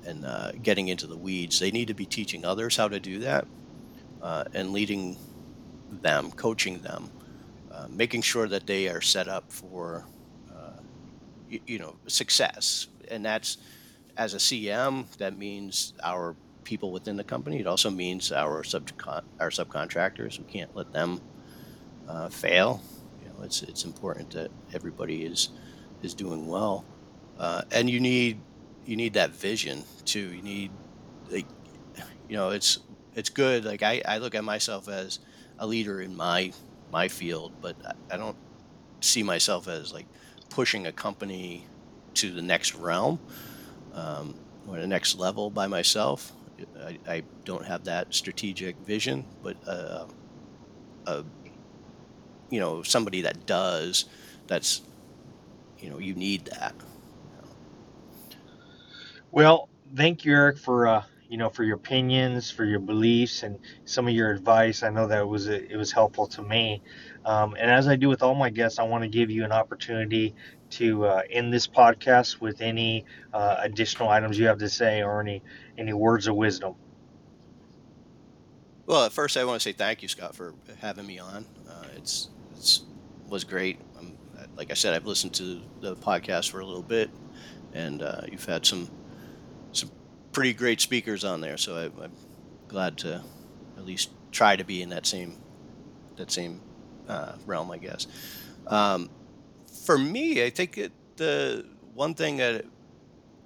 [0.07, 1.61] and uh, getting into the weeds.
[1.61, 3.47] They need to be teaching others how to do that
[4.23, 5.17] uh, and leading
[5.91, 7.11] them, coaching them,
[7.71, 10.07] uh, making sure that they are set up for
[10.53, 10.81] uh,
[11.49, 12.89] you, you know success.
[13.09, 13.59] And that's
[14.17, 16.35] as a CM, that means our
[16.71, 17.59] people within the company.
[17.59, 20.39] It also means our subcon- our subcontractors.
[20.39, 21.21] We can't let them
[22.09, 22.81] uh, fail.
[23.21, 25.49] You know, it's it's important that everybody is
[26.01, 26.85] is doing well,
[27.41, 28.39] uh, and you need
[28.87, 30.33] you need that vision too.
[30.33, 30.71] You need
[31.29, 31.47] like
[32.29, 32.79] you know it's
[33.17, 33.65] it's good.
[33.65, 35.19] Like I, I look at myself as
[35.59, 36.53] a leader in my
[36.93, 38.37] my field, but I, I don't
[39.01, 40.07] see myself as like
[40.51, 41.67] pushing a company
[42.15, 43.19] to the next realm
[43.93, 44.37] um,
[44.69, 46.33] or the next level by myself.
[46.79, 50.07] I, I don't have that strategic vision, but uh,
[51.07, 51.25] a
[52.51, 54.05] you know somebody that does
[54.47, 54.83] that's
[55.79, 56.75] you know you need that
[59.31, 63.59] Well, thank you, Erik, for uh, you know for your opinions, for your beliefs, and
[63.85, 64.83] some of your advice.
[64.83, 66.83] I know that was it was helpful to me.
[67.25, 69.53] Um, and as I do with all my guests, I want to give you an
[69.53, 70.35] opportunity
[70.71, 75.21] to uh, end this podcast with any uh, additional items you have to say or
[75.21, 75.43] any
[75.81, 76.75] any words of wisdom.
[78.87, 81.45] well at first i want to say thank you scott for having me on.
[81.69, 82.29] Uh, it's
[83.29, 83.79] was great.
[83.99, 84.13] Um,
[84.57, 87.11] like i said i've listened to the podcast for a little bit
[87.73, 88.91] and uh, you've had some
[89.73, 89.91] some
[90.33, 92.13] pretty great speakers on there so I, i'm
[92.69, 93.23] glad to
[93.77, 95.41] at least try to be in that same
[96.17, 96.61] that same
[97.09, 98.07] uh, realm i guess.
[98.67, 99.09] Um,
[99.85, 101.65] for me, I think it, the
[101.95, 102.65] one thing that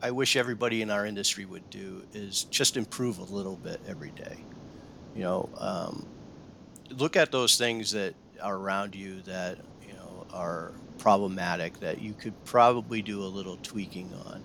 [0.04, 4.10] I wish everybody in our industry would do is just improve a little bit every
[4.10, 4.36] day.
[5.16, 6.06] You know, um,
[6.90, 12.12] look at those things that are around you that you know are problematic that you
[12.12, 14.42] could probably do a little tweaking on,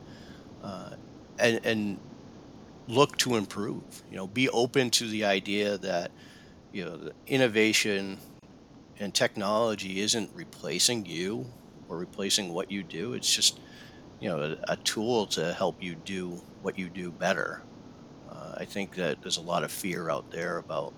[0.63, 0.95] uh,
[1.39, 1.99] and and
[2.87, 3.83] look to improve.
[4.09, 6.11] You know, be open to the idea that
[6.71, 8.17] you know the innovation
[8.97, 11.47] and technology isn't replacing you
[11.89, 13.11] or replacing what you do.
[13.11, 13.59] It's just
[14.19, 17.61] you know a, a tool to help you do what you do better.
[18.29, 20.93] Uh, I think that there's a lot of fear out there about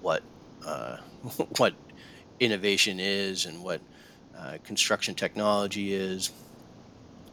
[0.00, 0.22] what
[0.66, 0.98] uh,
[1.56, 1.74] what
[2.38, 3.80] innovation is and what
[4.36, 6.30] uh, construction technology is.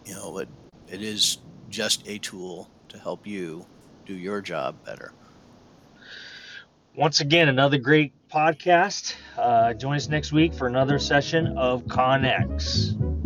[0.05, 0.49] You know, it,
[0.89, 3.65] it is just a tool to help you
[4.05, 5.11] do your job better.
[6.95, 9.13] Once again, another great podcast.
[9.37, 13.16] Uh, join us next week for another session of CONEXEC.